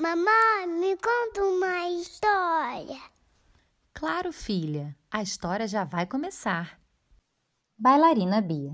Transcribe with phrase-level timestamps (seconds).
[0.00, 2.98] Mamãe, me conta uma história.
[3.92, 6.80] Claro, filha, a história já vai começar.
[7.76, 8.72] Bailarina Bia.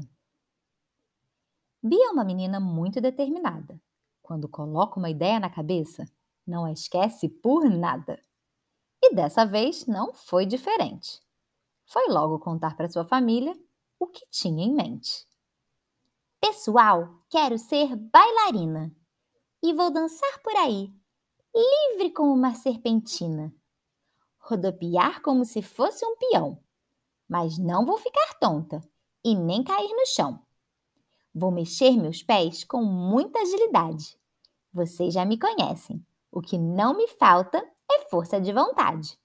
[1.83, 3.83] Bia é uma menina muito determinada.
[4.23, 6.05] Quando coloca uma ideia na cabeça,
[6.47, 8.23] não a esquece por nada.
[9.03, 11.21] E dessa vez não foi diferente.
[11.87, 13.53] Foi logo contar para sua família
[13.99, 15.27] o que tinha em mente.
[16.41, 18.95] Pessoal, quero ser bailarina
[19.61, 20.95] e vou dançar por aí,
[21.57, 23.53] livre como uma serpentina.
[24.39, 26.63] Rodopiar como se fosse um peão,
[27.27, 28.81] mas não vou ficar tonta
[29.25, 30.39] e nem cair no chão.
[31.35, 34.19] Vou mexer meus pés com muita agilidade.
[34.73, 36.05] Vocês já me conhecem.
[36.31, 37.59] O que não me falta
[37.91, 39.19] é força de vontade.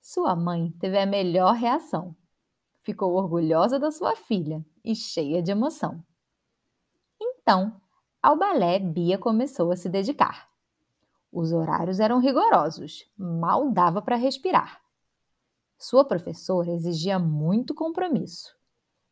[0.00, 2.16] Sua mãe teve a melhor reação.
[2.80, 6.04] Ficou orgulhosa da sua filha e cheia de emoção.
[7.20, 7.80] Então,
[8.22, 10.51] ao balé, Bia começou a se dedicar.
[11.32, 14.82] Os horários eram rigorosos, mal dava para respirar.
[15.78, 18.54] Sua professora exigia muito compromisso.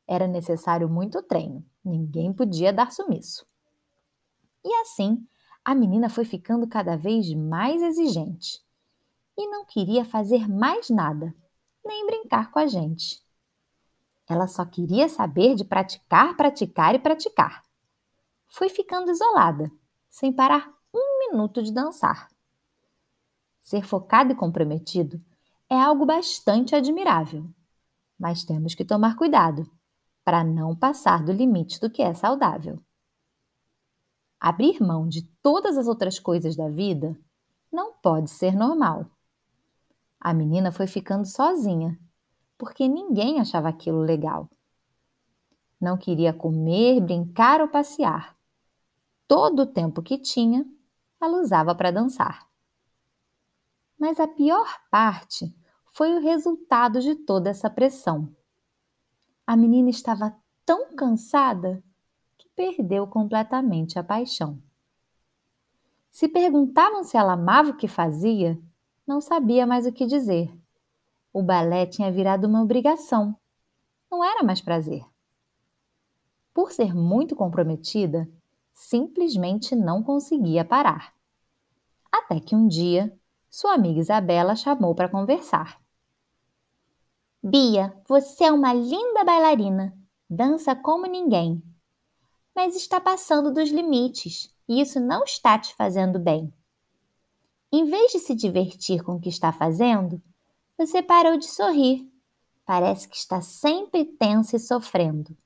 [0.06, 3.46] Era necessário muito treino, ninguém podia dar sumiço.
[4.62, 5.26] E assim,
[5.64, 8.62] a menina foi ficando cada vez mais exigente
[9.38, 11.34] e não queria fazer mais nada,
[11.82, 13.24] nem brincar com a gente.
[14.28, 17.64] Ela só queria saber de praticar, praticar e praticar.
[18.46, 19.72] Foi ficando isolada,
[20.10, 22.28] sem parar um minuto de dançar.
[23.60, 25.20] Ser focado e comprometido
[25.68, 27.48] é algo bastante admirável,
[28.18, 29.70] mas temos que tomar cuidado
[30.24, 32.78] para não passar do limite do que é saudável.
[34.38, 37.16] Abrir mão de todas as outras coisas da vida
[37.70, 39.06] não pode ser normal.
[40.18, 41.98] A menina foi ficando sozinha,
[42.58, 44.50] porque ninguém achava aquilo legal.
[45.80, 48.36] Não queria comer, brincar ou passear.
[49.26, 50.66] Todo o tempo que tinha,
[51.20, 52.48] ela usava para dançar.
[53.98, 55.54] Mas a pior parte
[55.92, 58.34] foi o resultado de toda essa pressão.
[59.46, 60.34] A menina estava
[60.64, 61.82] tão cansada
[62.60, 64.62] perdeu completamente a paixão.
[66.10, 68.60] Se perguntavam se ela amava o que fazia,
[69.06, 70.54] não sabia mais o que dizer.
[71.32, 73.34] O balé tinha virado uma obrigação,
[74.10, 75.02] não era mais prazer.
[76.52, 78.28] Por ser muito comprometida,
[78.74, 81.14] simplesmente não conseguia parar.
[82.12, 83.16] Até que um dia,
[83.48, 85.80] sua amiga Isabela chamou para conversar.
[87.42, 89.96] Bia, você é uma linda bailarina,
[90.28, 91.62] dança como ninguém
[92.54, 96.52] mas está passando dos limites e isso não está te fazendo bem.
[97.72, 100.20] Em vez de se divertir com o que está fazendo,
[100.76, 102.06] você parou de sorrir.
[102.66, 105.36] Parece que está sempre tensa e sofrendo.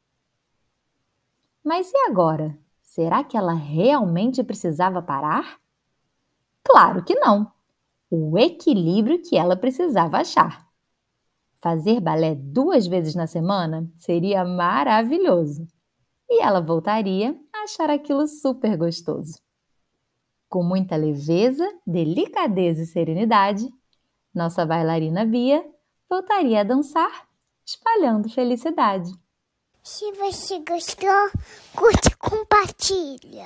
[1.63, 2.59] Mas e agora?
[2.83, 5.61] Será que ela realmente precisava parar?
[6.65, 7.53] Claro que não!
[8.11, 10.67] O equilíbrio que ela precisava achar.
[11.61, 15.67] Fazer balé duas vezes na semana seria maravilhoso
[16.29, 19.39] e ela voltaria a achar aquilo super gostoso.
[20.49, 23.69] Com muita leveza, delicadeza e serenidade,
[24.35, 25.65] nossa bailarina Bia
[26.09, 27.27] voltaria a dançar,
[27.65, 29.11] espalhando felicidade.
[29.83, 31.31] Se você gostou,
[31.75, 33.43] curte e compartilha.